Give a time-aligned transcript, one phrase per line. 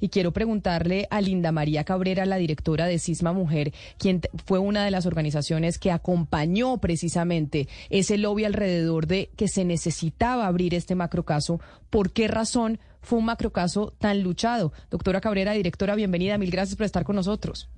[0.00, 4.84] Y quiero preguntarle a Linda María Cabrera, la directora de Cisma Mujer, quien fue una
[4.84, 10.94] de las organizaciones que acompañó precisamente ese lobby alrededor de que se necesitaba abrir este
[10.94, 11.60] macrocaso.
[11.90, 14.72] ¿Por qué razón fue un macrocaso tan luchado?
[14.90, 16.38] Doctora Cabrera, directora, bienvenida.
[16.38, 17.68] Mil gracias por estar con nosotros.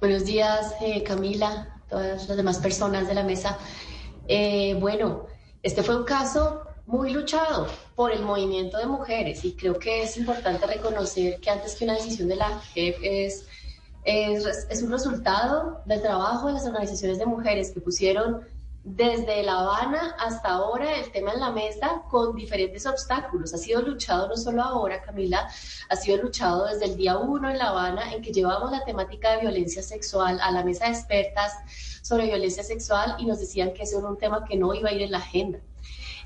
[0.00, 3.56] Buenos días, eh, Camila, todas las demás personas de la mesa.
[4.28, 5.26] Eh, bueno,
[5.62, 10.16] este fue un caso muy luchado por el movimiento de mujeres y creo que es
[10.16, 13.46] importante reconocer que antes que una decisión de la JEP es,
[14.04, 18.46] es, es un resultado del trabajo de las organizaciones de mujeres que pusieron
[18.84, 23.54] desde La Habana hasta ahora el tema en la mesa con diferentes obstáculos.
[23.54, 25.48] Ha sido luchado no solo ahora, Camila,
[25.88, 29.32] ha sido luchado desde el día uno en La Habana en que llevamos la temática
[29.32, 31.54] de violencia sexual a la mesa de expertas
[32.02, 34.92] sobre violencia sexual y nos decían que ese era un tema que no iba a
[34.92, 35.60] ir en la agenda.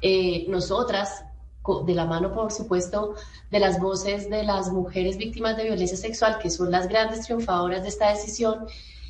[0.03, 1.25] Eh, nosotras,
[1.85, 3.15] de la mano, por supuesto,
[3.51, 7.83] de las voces de las mujeres víctimas de violencia sexual, que son las grandes triunfadoras
[7.83, 8.67] de esta decisión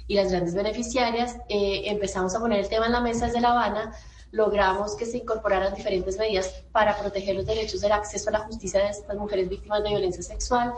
[0.08, 3.50] y las grandes beneficiarias, eh, empezamos a poner el tema en la mesa desde La
[3.50, 3.94] Habana,
[4.32, 8.82] logramos que se incorporaran diferentes medidas para proteger los derechos del acceso a la justicia
[8.82, 10.74] de estas mujeres víctimas de violencia sexual.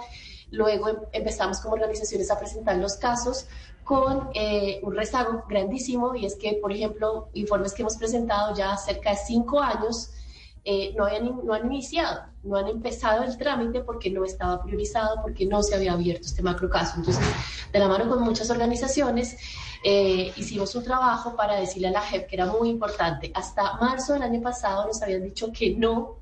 [0.51, 3.47] Luego em, empezamos como organizaciones a presentar los casos
[3.85, 8.77] con eh, un rezago grandísimo y es que, por ejemplo, informes que hemos presentado ya
[8.77, 10.11] cerca de cinco años
[10.65, 11.07] eh, no,
[11.43, 15.75] no han iniciado, no han empezado el trámite porque no estaba priorizado, porque no se
[15.75, 16.95] había abierto este macro caso.
[16.99, 17.25] Entonces,
[17.73, 19.39] de la mano con muchas organizaciones,
[19.83, 23.33] eh, hicimos un trabajo para decirle a la JEP que era muy importante.
[23.35, 26.20] Hasta marzo del año pasado nos habían dicho que no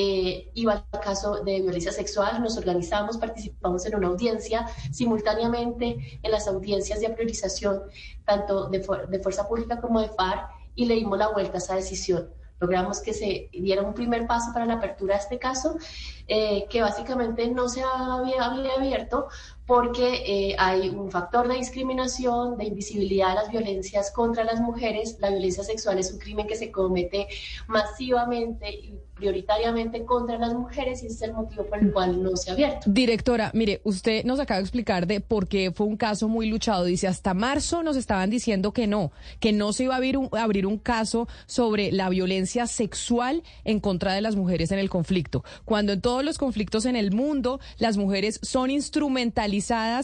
[0.00, 6.30] eh, iba al caso de violencia sexual, nos organizamos, participamos en una audiencia, simultáneamente en
[6.30, 7.82] las audiencias de priorización,
[8.24, 8.78] tanto de,
[9.08, 12.30] de Fuerza Pública como de FAR, y le dimos la vuelta a esa decisión.
[12.60, 15.76] Logramos que se diera un primer paso para la apertura de este caso,
[16.26, 19.28] eh, que básicamente no se había abierto
[19.68, 25.18] porque eh, hay un factor de discriminación, de invisibilidad de las violencias contra las mujeres.
[25.20, 27.28] La violencia sexual es un crimen que se comete
[27.66, 32.34] masivamente y prioritariamente contra las mujeres y ese es el motivo por el cual no
[32.36, 32.88] se ha abierto.
[32.88, 36.84] Directora, mire, usted nos acaba de explicar de por qué fue un caso muy luchado.
[36.84, 40.30] Dice, hasta marzo nos estaban diciendo que no, que no se iba a abrir un,
[40.32, 45.44] abrir un caso sobre la violencia sexual en contra de las mujeres en el conflicto.
[45.66, 49.57] Cuando en todos los conflictos en el mundo las mujeres son instrumentalizadas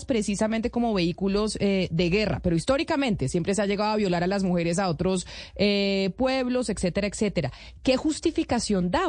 [0.04, 4.26] precisamente como vehículos eh, de guerra, pero históricamente siempre se ha llegado a violar a
[4.26, 7.52] las mujeres a otros eh, pueblos, etcétera, etcétera.
[7.82, 9.04] ¿Qué justificación da?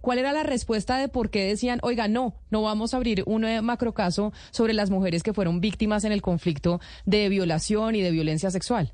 [0.00, 3.44] ¿Cuál era la respuesta de por qué decían, oiga, no, no vamos a abrir un
[3.44, 8.12] eh, macrocaso sobre las mujeres que fueron víctimas en el conflicto de violación y de
[8.12, 8.92] violencia sexual?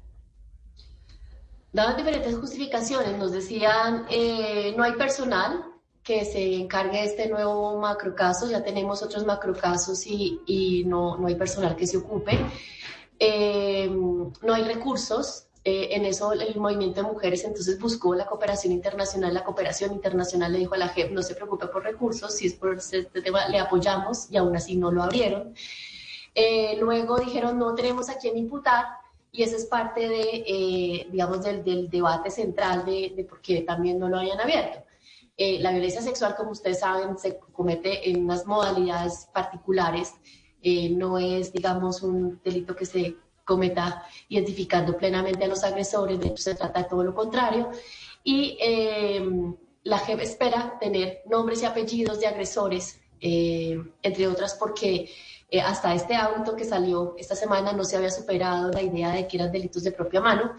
[1.72, 3.16] Daban diferentes justificaciones.
[3.18, 5.69] Nos decían, eh, no hay personal
[6.10, 11.28] que se encargue de este nuevo macrocaso, ya tenemos otros macrocasos y, y no, no
[11.28, 12.36] hay personal que se ocupe.
[13.20, 18.72] Eh, no hay recursos eh, en eso el movimiento de mujeres entonces buscó la cooperación
[18.72, 19.32] internacional.
[19.32, 22.54] La cooperación internacional le dijo a la JEP, no se preocupe por recursos, si es
[22.54, 25.54] por este tema le apoyamos y aún así no lo abrieron.
[26.34, 28.84] Eh, luego dijeron, no tenemos a quién imputar
[29.30, 33.60] y eso es parte de, eh, digamos, del, del, debate central de, de, por qué
[33.60, 34.89] también no lo hayan abierto.
[35.60, 40.14] La violencia sexual, como ustedes saben, se comete en unas modalidades particulares.
[40.90, 43.16] no es, digamos, un delito que se
[43.50, 47.68] cometa identificando plenamente a los agresores, de hecho se trata de todo lo contrario.
[48.22, 49.20] Y eh,
[49.82, 55.10] la JEP espera tener nombres y apellidos de agresores, eh, entre otras porque
[55.50, 59.26] eh, hasta este auto que salió esta semana no se había superado la idea de
[59.26, 60.54] que eran delitos de propia mano.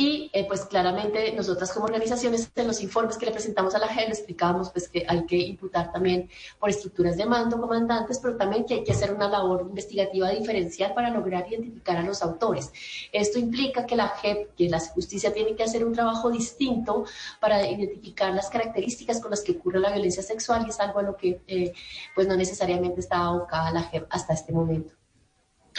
[0.00, 3.88] Y eh, pues claramente nosotras como organizaciones en los informes que le presentamos a la
[3.88, 6.30] JEP explicábamos pues que hay que imputar también
[6.60, 10.94] por estructuras de mando comandantes, pero también que hay que hacer una labor investigativa diferencial
[10.94, 12.70] para lograr identificar a los autores.
[13.10, 17.04] Esto implica que la JEP, que la justicia tiene que hacer un trabajo distinto
[17.40, 21.02] para identificar las características con las que ocurre la violencia sexual y es algo a
[21.02, 21.72] lo que eh,
[22.14, 24.97] pues no necesariamente está abocada la JEP hasta este momento.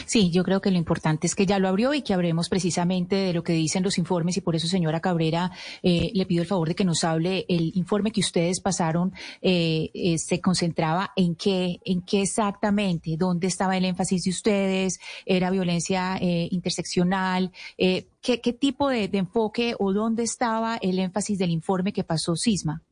[0.06, 3.16] Sí, yo creo que lo importante es que ya lo abrió y que hablemos precisamente
[3.16, 5.52] de lo que dicen los informes y por eso, señora Cabrera,
[5.84, 7.46] eh, le pido el favor de que nos hable.
[7.48, 13.48] El informe que ustedes pasaron eh, eh, se concentraba en qué, en qué exactamente, dónde
[13.48, 19.94] estaba el énfasis de ustedes, era violencia interseccional, ¿qué, ¿qué, tipo de, de enfoque o
[19.94, 22.84] dónde estaba el énfasis del informe que pasó Sisma.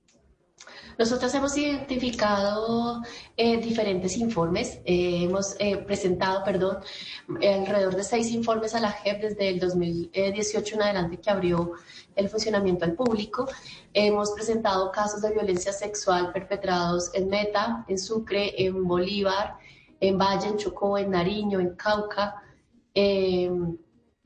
[0.98, 3.02] Nosotros hemos identificado
[3.36, 6.80] eh, diferentes informes, eh, hemos eh, presentado, perdón,
[7.28, 11.74] alrededor de seis informes a la JEP desde el 2018 en adelante que abrió
[12.16, 13.48] el funcionamiento al público.
[13.94, 19.58] Hemos presentado casos de violencia sexual perpetrados en Meta, en Sucre, en Bolívar,
[20.00, 22.44] en Valle, en Chocó, en Nariño, en Cauca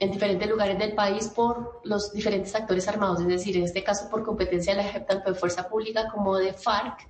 [0.09, 4.23] diferentes lugares del país por los diferentes actores armados, es decir, en este caso por
[4.23, 7.07] competencia de la tanto de Fuerza Pública como de FARC,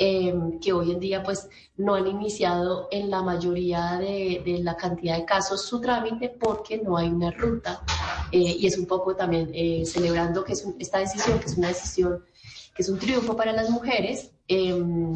[0.00, 5.16] eh, que hoy en día pues no han iniciado en la mayoría de, la cantidad
[5.16, 7.82] de casos su trámite porque no hay una ruta
[8.30, 11.68] eh, y es un poco también eh, celebrando que es esta decisión, que es una
[11.68, 12.24] decisión
[12.76, 15.14] que es un triunfo para las mujeres, Em,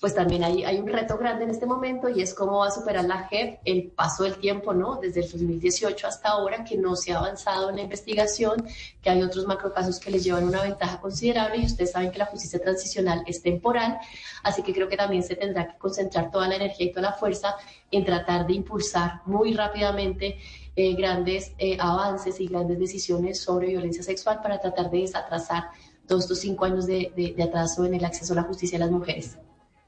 [0.00, 2.70] pues también hay, hay, un reto grande en este momento y es cómo va a
[2.70, 5.00] superar la JEP el paso del tiempo, ¿no?
[5.00, 8.64] Desde el 2018 hasta ahora, que no se ha avanzado en la investigación,
[9.02, 12.26] que hay otros macrocasos que les llevan una ventaja considerable y ustedes saben que la
[12.26, 13.98] justicia transicional es temporal,
[14.44, 17.12] así que creo que también se tendrá que concentrar toda la energía y toda la
[17.14, 17.56] fuerza
[17.90, 20.38] en tratar de impulsar muy rápidamente
[20.76, 25.64] eh, grandes eh, avances y grandes decisiones sobre violencia sexual para tratar de desatrasar
[26.08, 29.38] todos estos cinco años de, atraso en el acceso a la justicia de las mujeres.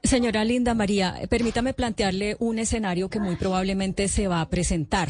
[0.03, 5.09] Señora Linda María, permítame plantearle un escenario que muy probablemente se va a presentar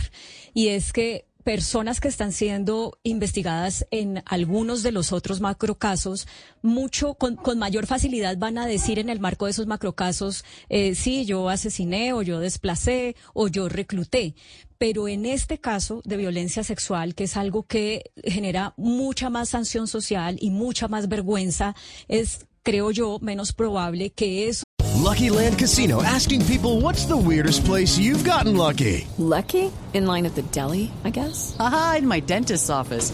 [0.53, 6.27] y es que personas que están siendo investigadas en algunos de los otros macrocasos,
[6.61, 11.25] mucho con, mayor facilidad van a decir en el marco de esos macrocasos, eh, sí,
[11.25, 14.35] yo asesiné o yo desplacé o yo recluté.
[14.81, 19.85] Pero en este caso de violencia sexual, que es algo que genera mucha más sanción
[19.85, 21.75] social y mucha más vergüenza,
[22.07, 24.63] es, creo yo, menos probable que eso.
[24.97, 29.07] Lucky Land Casino, asking people what's the weirdest place you've gotten lucky.
[29.19, 29.71] Lucky?
[29.93, 31.55] In line at the deli, I guess.
[31.59, 33.13] Aha, in my dentist's office.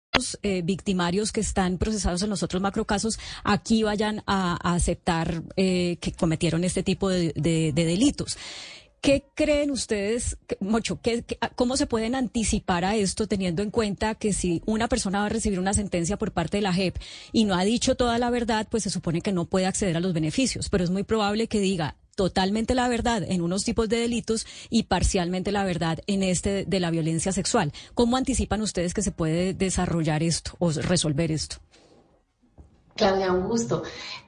[0.43, 6.11] Eh, victimarios que están procesados en los otros macrocasos aquí vayan a, aceptar eh, que
[6.11, 7.31] cometieron este tipo de
[7.73, 8.37] delitos.
[9.01, 10.99] ¿Qué creen ustedes, Mocho,
[11.55, 15.29] cómo se pueden anticipar a esto teniendo en cuenta que si una persona va a
[15.29, 16.97] recibir una sentencia por parte de la JEP
[17.31, 20.01] y no ha dicho toda la verdad, pues se supone que no puede acceder a
[20.01, 23.97] los beneficios, pero es muy probable que diga totalmente la verdad en unos tipos de
[23.97, 27.71] delitos y parcialmente la verdad en este de la violencia sexual.
[27.93, 31.57] ¿Cómo anticipan ustedes que se puede desarrollar esto o resolver esto?
[32.95, 33.83] Claudia, un gusto.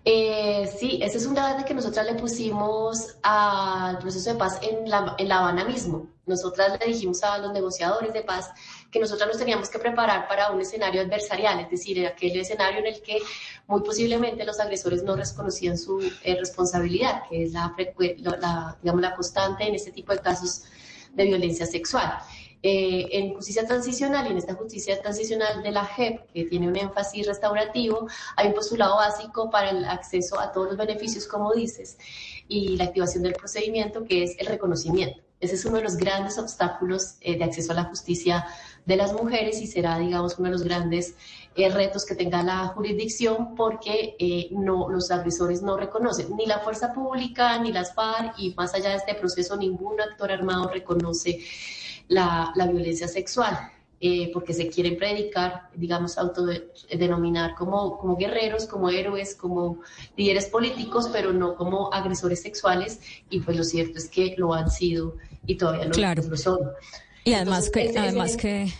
[0.05, 4.89] Eh, sí, ese es un debate que nosotras le pusimos al proceso de paz en
[4.89, 6.07] La, en la Habana mismo.
[6.25, 8.49] Nosotras le dijimos a los negociadores de paz
[8.93, 12.85] que nosotras nos teníamos que preparar para un escenario adversarial, es decir, aquel escenario en
[12.85, 13.17] el que
[13.65, 17.75] muy posiblemente los agresores no reconocían su eh, responsabilidad, que es la,
[18.39, 20.63] la, digamos, la constante en este tipo de casos
[21.11, 22.19] de violencia sexual.
[22.61, 26.77] Eh, en justicia transicional y en esta justicia transicional de la JEP, que tiene un
[26.77, 28.07] énfasis restaurativo,
[28.37, 31.97] hay un postulado básico para el acceso a todos los beneficios, como dices,
[32.47, 35.21] y la activación del procedimiento, que es el reconocimiento.
[35.43, 38.45] Ese es uno de los grandes obstáculos eh, de acceso a la justicia
[38.85, 41.15] de las mujeres y será, digamos, uno de los grandes
[41.55, 46.91] eh, retos que tenga la jurisdicción porque no, los agresores no reconocen ni la fuerza
[46.93, 51.39] pública ni las FARC y más allá de este proceso ningún actor armado reconoce
[52.07, 53.57] la, violencia sexual.
[54.05, 59.79] Eh, porque se quieren predicar, digamos, autodenominar como, como guerreros, como héroes, como
[60.17, 64.69] líderes políticos, pero no como agresores sexuales, y pues lo cierto es que lo han
[64.69, 65.15] sido
[65.47, 66.59] y todavía lo, son.
[67.23, 68.71] Y además que, además que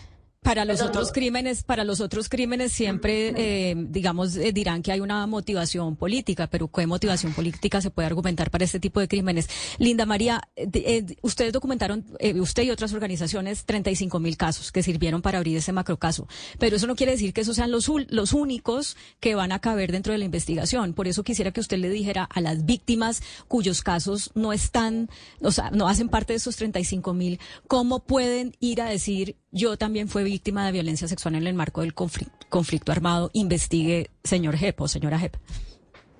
[0.44, 5.00] para los otros crímenes, para los otros crímenes siempre, eh, digamos, eh, dirán que hay
[5.00, 9.48] una motivación política, pero ¿qué motivación política se puede argumentar para este tipo de crímenes?
[9.78, 12.04] Linda María, eh, ustedes documentaron,
[12.38, 16.86] usted y otras organizaciones, 35 mil casos que sirvieron para abrir ese macrocaso, pero eso
[16.86, 20.18] no quiere decir que esos sean los, los únicos que van a caber dentro de
[20.18, 20.92] la investigación.
[20.92, 25.08] Por eso quisiera que usted le dijera a las víctimas cuyos casos no están,
[25.40, 29.76] o sea, no hacen parte de esos 35 mil, cómo pueden ir a decir yo
[29.76, 34.80] también fui víctima de violencia sexual en el marco del conflicto, armado, investigue señor Jep
[34.80, 35.36] o señora Jep.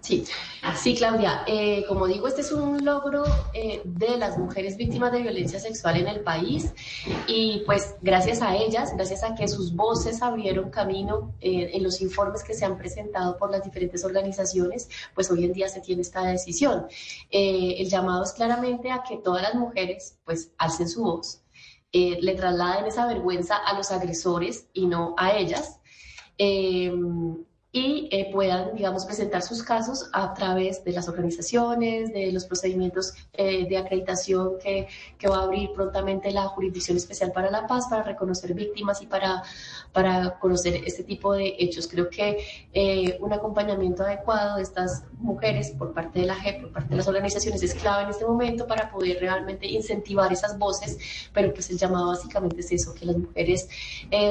[0.02, 0.24] Sí,
[0.76, 1.44] sí, Claudia.
[1.46, 5.96] Eh, como digo, este es un logro eh, de las mujeres víctimas de violencia sexual
[5.96, 6.72] en el país
[7.26, 12.00] y pues gracias a ellas, gracias a que sus voces abrieron camino eh, en los
[12.02, 16.02] informes que se han presentado por las diferentes organizaciones, pues hoy en día se tiene
[16.02, 16.86] esta decisión.
[17.30, 21.43] el llamado es claramente a que todas las mujeres pues alcen su voz,
[21.94, 25.80] le trasladen esa vergüenza a los agresores y no a ellas
[27.76, 33.14] y eh, puedan, digamos, presentar sus casos a través de las organizaciones, de los procedimientos
[33.32, 34.86] eh, de acreditación que,
[35.18, 39.06] que, va a abrir prontamente la Jurisdicción Especial para la Paz para reconocer víctimas y
[39.06, 39.42] para,
[39.92, 41.88] para conocer este tipo de hechos.
[41.88, 42.38] Creo que
[42.72, 46.96] eh, un acompañamiento adecuado de estas mujeres por parte de la JEP, por parte de
[46.96, 50.96] las organizaciones, es clave en este momento para poder realmente incentivar esas voces,
[51.32, 53.68] pero pues el llamado básicamente es eso, que las mujeres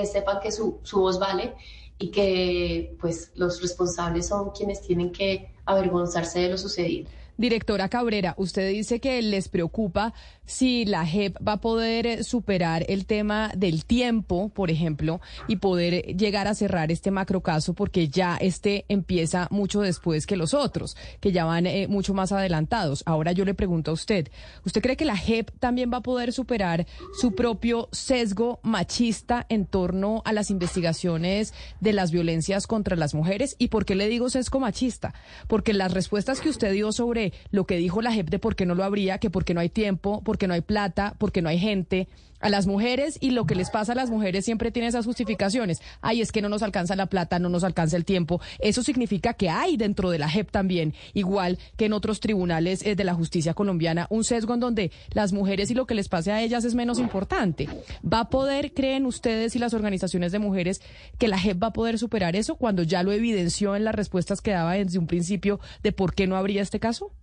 [0.09, 1.53] sepan que su, su voz vale
[1.97, 7.09] y que pues los responsables son quienes tienen que avergonzarse de lo sucedido.
[7.37, 10.13] Directora Cabrera, usted dice que les preocupa
[10.45, 15.55] si la JEP va a poder eh, superar el tema del tiempo, por ejemplo, y
[15.55, 20.95] poder llegar a cerrar este macrocaso porque ya este empieza mucho después que los otros,
[21.19, 23.01] que ya van eh, mucho más adelantados.
[23.07, 24.29] Ahora yo le pregunto a usted,
[24.63, 26.85] ¿usted cree que la JEP también va a poder superar
[27.19, 33.55] su propio sesgo machista en torno a las investigaciones de las violencias contra las mujeres?
[33.57, 35.15] ¿Y por qué le digo sesgo machista?
[35.47, 38.65] Porque las respuestas que usted dio sobre lo que dijo la JEP de por qué
[38.65, 41.59] no lo habría, que porque no hay tiempo, porque no hay plata, porque no hay
[41.59, 42.07] gente.
[42.43, 45.81] A las mujeres y lo que les pasa a las mujeres siempre tiene esas justificaciones.
[46.01, 48.41] Ay, es que no nos alcanza la plata, no nos alcanza el tiempo.
[48.59, 52.97] Eso significa que hay dentro de la JEP también, igual que en otros tribunales eh,
[52.97, 56.33] de la justicia colombiana, un sesgo en donde las mujeres y lo que les pase
[56.33, 57.69] a ellas es menos importante.
[58.05, 60.81] ¿Va a poder, creen ustedes y las organizaciones de mujeres,
[61.17, 64.41] que la JEP va a poder superar eso cuando ya lo evidenció en las respuestas
[64.41, 67.13] que daba desde un principio de por qué no habría este caso?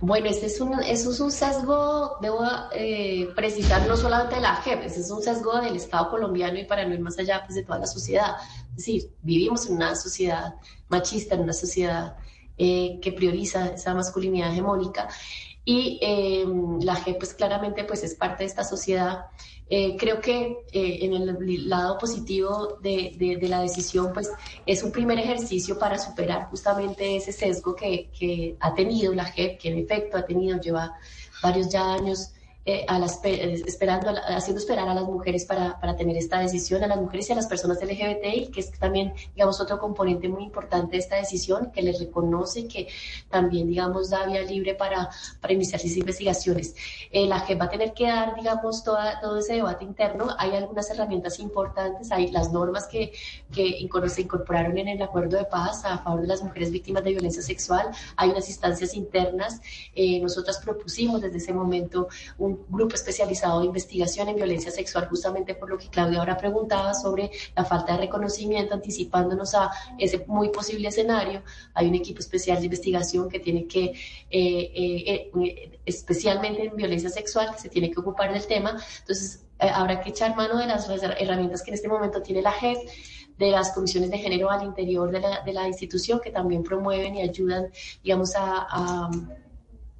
[0.00, 2.40] Bueno, este es un, eso es un sesgo, debo
[2.72, 6.64] eh, precisar, no solamente de la JEP, ese es un sesgo del Estado colombiano y
[6.64, 8.36] para no ir más allá, pues de toda la sociedad.
[8.70, 10.54] Es decir, vivimos en una sociedad
[10.88, 12.16] machista, en una sociedad
[12.58, 15.08] eh, que prioriza esa masculinidad hegemónica
[15.68, 16.46] y eh,
[16.80, 19.26] la JEP, pues claramente, pues es parte de esta sociedad.
[19.68, 24.30] Eh, creo que eh, en el lado positivo de, la decisión, pues
[24.64, 29.58] es un primer ejercicio para superar justamente ese sesgo que, que ha tenido la JEP,
[29.58, 30.94] que en efecto ha tenido, lleva
[31.42, 32.30] varios ya años
[32.68, 36.88] eh, a eh, esperando, haciendo esperar a las mujeres para, para, tener esta decisión, a
[36.88, 40.96] las mujeres y a las personas LGBTI, que es también, digamos, otro componente muy importante
[40.96, 42.88] de esta decisión, que les reconoce que
[43.30, 45.08] también, digamos, da vía libre para,
[45.40, 46.74] para iniciar sus investigaciones.
[47.12, 50.26] Eh, la que va a tener que dar, digamos, toda, todo ese debate interno.
[50.36, 53.12] Hay algunas herramientas importantes, hay las normas que,
[53.52, 57.10] que se incorporaron en el acuerdo de paz a favor de las mujeres víctimas de
[57.10, 59.60] violencia sexual, hay unas instancias internas.
[60.20, 62.08] nosotras propusimos desde ese momento
[62.38, 66.94] un grupo especializado de investigación en violencia sexual, justamente por lo que Claudia ahora preguntaba
[66.94, 71.42] sobre la falta de reconocimiento, anticipándonos a ese muy posible escenario.
[71.74, 73.92] Hay un equipo especial de investigación que tiene que, eh,
[74.30, 78.76] eh, eh, especialmente en violencia sexual, que se tiene que ocupar del tema.
[79.00, 82.78] Entonces, habrá que echar mano de las herramientas que en este momento tiene la JEF
[83.38, 87.16] de las comisiones de género al interior de la, de la institución que también promueven
[87.16, 87.68] y ayudan,
[88.02, 89.10] digamos, a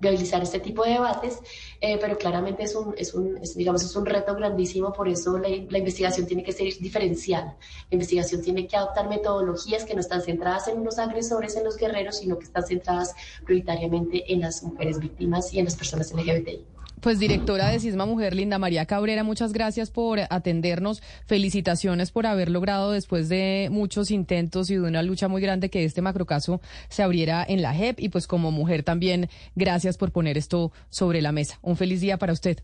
[0.09, 1.39] viabilizar este tipo de debates,
[1.81, 5.49] eh, pero claramente es un, es un digamos, es un reto grandísimo, por eso la,
[5.49, 7.45] la, investigación tiene que ser diferencial.
[7.91, 11.77] La investigación tiene que adoptar metodologías que no están centradas en los agresores, en los
[11.77, 16.76] guerreros, sino que están centradas prioritariamente en las mujeres víctimas y en las personas LGBTI.
[17.01, 21.03] Pues directora de Cisma Mujer, Linda María Cabrera, muchas gracias por atendernos.
[21.27, 25.85] Felicitaciones por haber logrado después de muchos intentos y de una lucha muy grande que
[25.85, 28.01] este macrocaso se abriera en la JEP.
[28.01, 31.59] Y pues como mujer también, gracias por poner esto sobre la mesa.
[31.63, 32.61] Un feliz día para usted.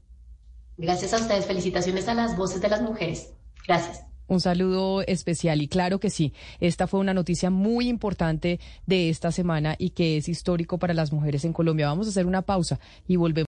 [0.78, 1.44] Gracias a ustedes.
[1.44, 3.34] Felicitaciones a las voces de las mujeres.
[3.66, 4.06] Gracias.
[4.28, 9.30] Un saludo especial y claro que sí, esta fue una noticia muy importante de esta
[9.30, 11.88] semana y que es histórico para las mujeres en Colombia.
[11.88, 13.51] Vamos a hacer una pausa y volvemos.